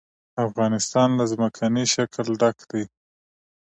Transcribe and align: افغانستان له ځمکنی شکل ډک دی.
افغانستان 0.47 1.09
له 1.19 1.25
ځمکنی 1.31 1.85
شکل 1.93 2.27
ډک 2.41 2.57
دی. 2.71 2.83